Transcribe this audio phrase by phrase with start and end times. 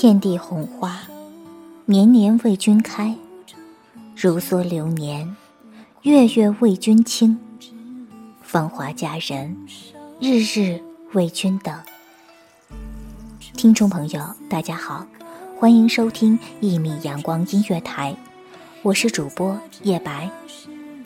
[0.00, 0.98] 遍地红花，
[1.84, 3.14] 年年为君开。
[4.16, 5.36] 如梭流年，
[6.00, 7.38] 月月为君倾。
[8.40, 9.54] 芳华佳人，
[10.18, 10.80] 日日
[11.12, 11.78] 为君等。
[13.52, 15.06] 听众朋友，大家好，
[15.58, 18.16] 欢迎收听一米阳光音乐台，
[18.80, 20.30] 我是主播叶白。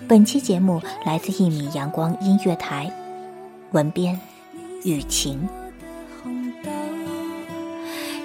[0.06, 2.88] 本期节目来自一米阳光音乐台，
[3.72, 4.16] 文编
[4.84, 5.48] 雨晴。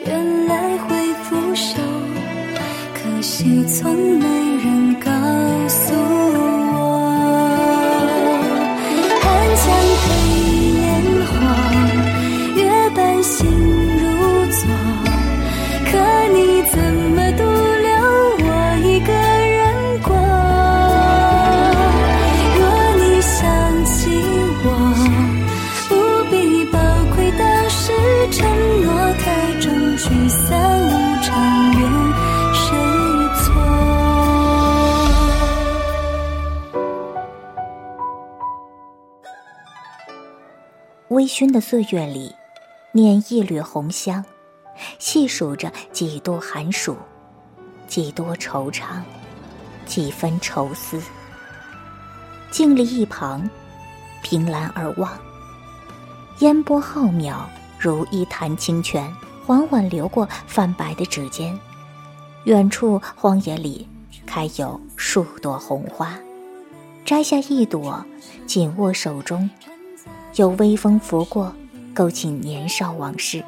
[0.09, 1.78] 原来会腐朽，
[2.96, 4.25] 可惜从没
[4.58, 5.12] 人告
[5.70, 5.94] 诉
[41.30, 42.34] 熏的岁月里，
[42.92, 44.26] 念一缕红香，
[44.98, 46.98] 细数着几度寒暑，
[47.88, 49.00] 几多惆怅，
[49.86, 51.00] 几分愁思。
[52.50, 53.48] 静立一旁，
[54.24, 55.16] 凭栏而望，
[56.40, 57.44] 烟波浩渺，
[57.78, 59.08] 如一潭清泉，
[59.46, 61.58] 缓缓流过泛白的指尖。
[62.46, 63.88] 远处荒野里，
[64.26, 66.18] 开有数朵红花，
[67.06, 68.04] 摘下一朵，
[68.48, 69.48] 紧握手中。
[70.40, 71.54] 有微风拂过，
[71.94, 73.44] 勾起年少往事。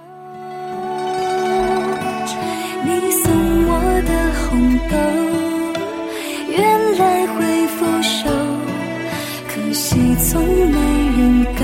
[2.84, 3.31] 你送
[3.66, 3.72] 我
[4.06, 4.97] 的红豆，
[6.50, 6.59] 原
[6.97, 8.28] 来会腐朽，
[9.47, 10.75] 可惜从没
[11.16, 11.63] 人告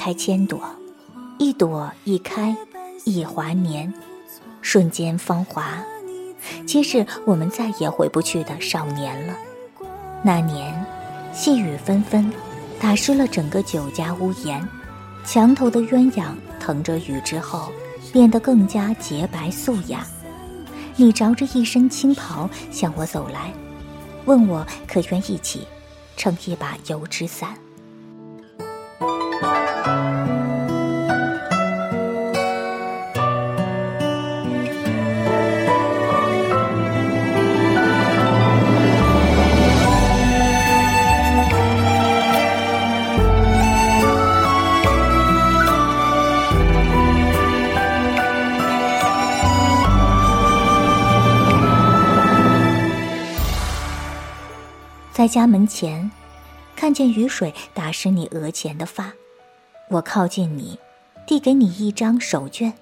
[0.00, 0.58] 开千朵，
[1.36, 2.56] 一朵一开，
[3.04, 3.92] 一华年，
[4.62, 5.74] 瞬间芳华，
[6.66, 9.36] 皆是我们再也回不去的少年了。
[10.22, 10.74] 那年，
[11.34, 12.32] 细雨纷纷，
[12.80, 14.66] 打湿了整个酒家屋檐，
[15.22, 17.70] 墙头的鸳鸯腾着雨之后，
[18.10, 20.06] 变得更加洁白素雅。
[20.96, 23.52] 你着着一身青袍向我走来，
[24.24, 25.68] 问我可愿一起
[26.16, 27.50] 撑一把油纸伞。
[55.20, 56.10] 在家门前，
[56.74, 59.12] 看见雨水打湿你额前的发，
[59.90, 60.78] 我靠近你，
[61.26, 62.72] 递给你一张手绢，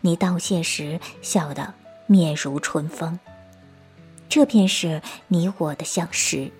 [0.00, 1.74] 你道谢时笑得
[2.06, 3.18] 面如春风。
[4.28, 6.52] 这便是你我的相识。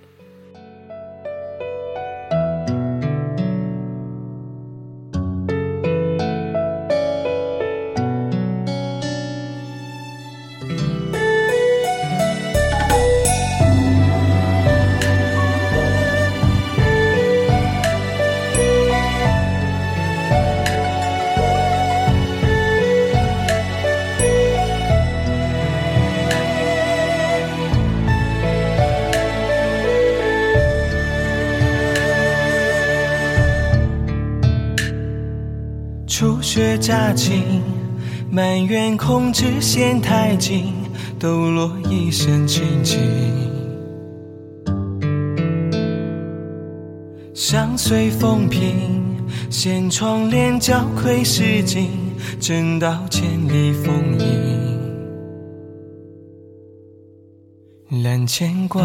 [36.76, 37.62] 初雪乍晴，
[38.30, 40.74] 埋怨控制线太紧，
[41.18, 42.98] 抖落一身清静。
[47.34, 49.16] 相随风平，
[49.48, 51.88] 掀窗帘交窥诗景，
[52.38, 54.26] 正道千里风影。
[58.02, 58.84] 揽牵挂，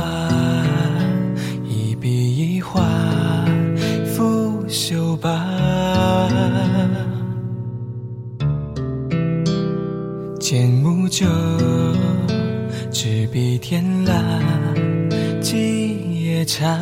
[10.51, 11.25] 剑木酒，
[12.91, 14.21] 执笔天蜡，
[15.39, 16.77] 几夜茶。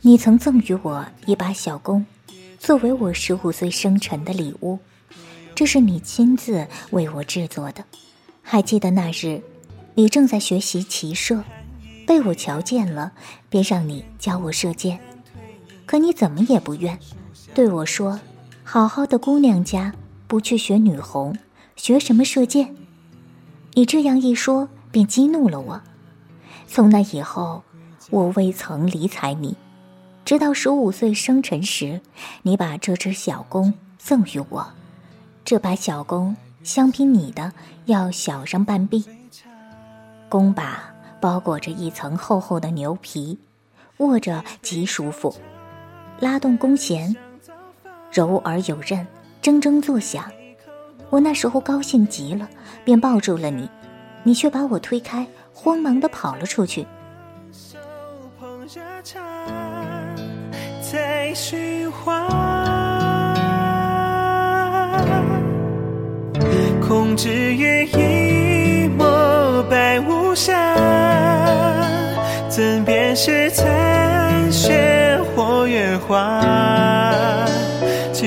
[0.00, 2.06] 你曾赠予我一把小弓，
[2.58, 4.78] 作为我十五岁生辰的礼物，
[5.54, 7.84] 这是你亲自为我制作的。
[8.40, 9.42] 还记得那日，
[9.94, 11.44] 你正在学习骑射，
[12.06, 13.12] 被我瞧见了，
[13.50, 14.98] 便让你教我射箭，
[15.84, 16.98] 可你怎么也不愿。
[17.56, 18.20] 对我说
[18.62, 19.94] ：“好好的姑娘家，
[20.26, 21.34] 不去学女红，
[21.74, 22.76] 学什么射箭？”
[23.72, 25.80] 你这样一说，便激怒了我。
[26.66, 27.62] 从那以后，
[28.10, 29.56] 我未曾理睬你，
[30.22, 32.02] 直到十五岁生辰时，
[32.42, 34.66] 你把这只小弓赠予我。
[35.42, 37.50] 这把小弓相比你的
[37.86, 39.02] 要小上半臂，
[40.28, 43.38] 弓把包裹着一层厚厚的牛皮，
[43.96, 45.34] 握着极舒服，
[46.20, 47.16] 拉动弓弦。
[48.10, 49.06] 柔而有韧，
[49.42, 50.24] 铮铮作响。
[51.10, 52.48] 我那时候高兴极了，
[52.84, 53.68] 便抱住了你，
[54.22, 56.86] 你却把我推开，慌忙的跑了出去。
[60.82, 62.28] 在寻花，
[66.86, 70.54] 空知月一抹白无瑕，
[72.48, 76.40] 怎辨是残雪或月华？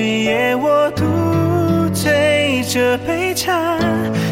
[0.02, 1.04] 今夜我独
[1.94, 3.78] 醉这杯茶，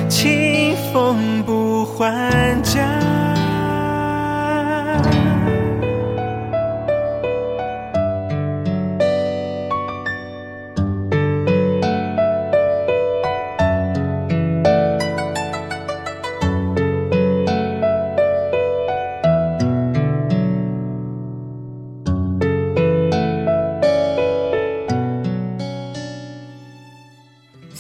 [0.09, 3.38] 清风不还家。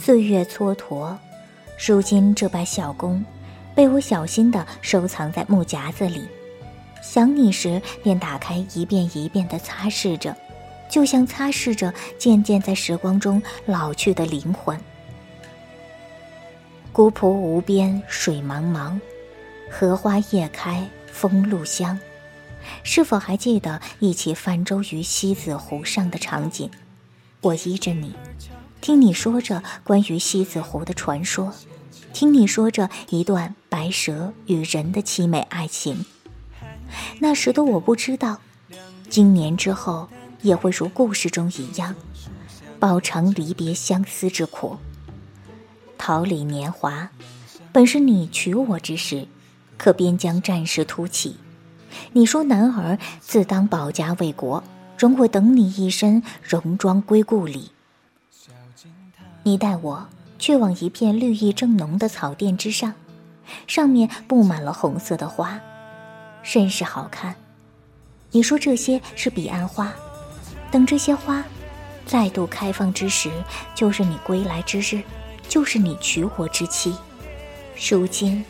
[0.08, 1.14] 岁月蹉跎，
[1.86, 3.22] 如今这把小弓，
[3.74, 6.26] 被我小心地收藏在木夹子里。
[7.02, 10.34] 想你时，便打开，一遍一遍地擦拭着，
[10.88, 14.80] 就像擦拭着渐渐在时光中老去的灵魂。
[16.90, 18.98] 古朴无边，水茫茫，
[19.70, 22.00] 荷花叶开，风露香。
[22.82, 26.70] 是否还记得一起泛舟于西子湖上的场景？
[27.42, 28.14] 我依着你。
[28.80, 31.52] 听你说着关于西子湖的传说，
[32.12, 36.04] 听你说着一段白蛇与人的凄美爱情。
[37.18, 38.40] 那时的我不知道，
[39.08, 40.08] 经年之后
[40.42, 41.94] 也会如故事中一样，
[42.78, 44.78] 饱尝离别相思之苦。
[45.98, 47.10] 桃李年华，
[47.72, 49.26] 本是你娶我之时，
[49.76, 51.36] 可边疆战事突起，
[52.12, 54.62] 你说男儿自当保家卫国，
[54.96, 57.72] 容我等你一身戎装归故里。
[59.48, 60.06] 你带我
[60.38, 62.92] 去往一片绿意正浓的草甸之上，
[63.66, 65.58] 上面布满了红色的花，
[66.42, 67.34] 甚是好看。
[68.30, 69.90] 你说这些是彼岸花，
[70.70, 71.42] 等这些花
[72.04, 73.30] 再度开放之时，
[73.74, 75.02] 就是你归来之日，
[75.48, 76.94] 就是你娶我之期。
[77.88, 78.44] 如今，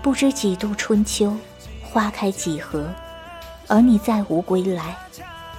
[0.00, 1.36] 不知几度春秋，
[1.82, 2.90] 花开几何，
[3.68, 4.96] 而你再无归来，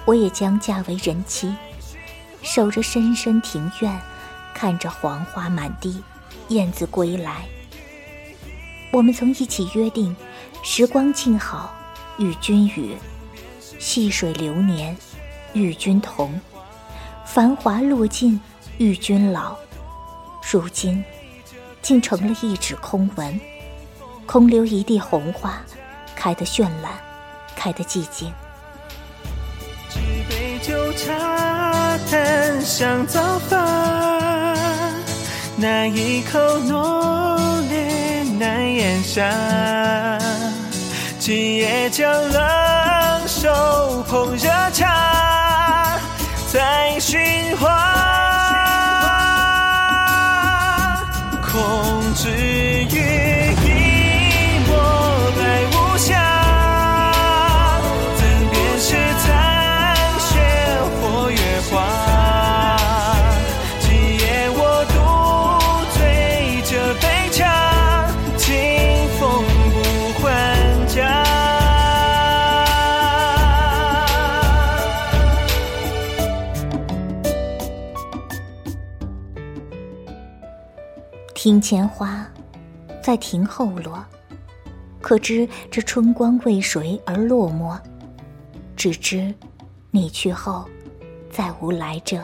[0.04, 1.54] 我也将嫁为人妻，
[2.42, 3.96] 守着深深庭院。
[4.62, 6.04] 看着黄花满地，
[6.46, 7.48] 燕子归来。
[8.92, 10.14] 我们曾一起约定，
[10.62, 11.74] 时光静好，
[12.16, 12.96] 与君语；
[13.80, 14.96] 细水流年，
[15.52, 16.28] 与君同；
[17.24, 18.40] 繁华落尽，
[18.78, 19.56] 与君老。
[20.48, 21.02] 如今，
[21.82, 23.40] 竟成了一纸空文，
[24.26, 25.60] 空留一地红花，
[26.14, 26.92] 开得绚烂，
[27.56, 28.32] 开得寂静。
[29.88, 29.98] 几
[30.30, 34.51] 杯酒茶，淡香早饭，
[35.62, 39.22] 那一口浓烈难咽下。
[41.20, 46.00] 今夜将冷手捧热茶，
[46.52, 47.68] 再寻花。
[51.40, 52.28] 空知
[81.42, 82.24] 庭前花，
[83.02, 84.00] 在庭后落，
[85.00, 87.76] 可知这春光为谁而落寞？
[88.76, 89.34] 只知
[89.90, 90.64] 你去后，
[91.32, 92.22] 再无来者。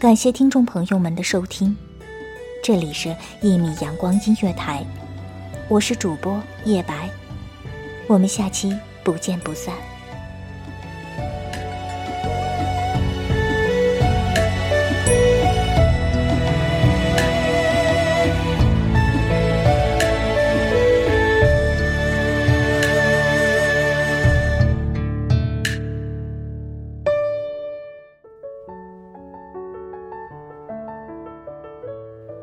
[0.00, 1.76] 感谢听众朋友们的收听，
[2.64, 4.82] 这里是一米阳光音乐台，
[5.68, 7.10] 我是主播叶白，
[8.06, 9.74] 我们下期不见不散。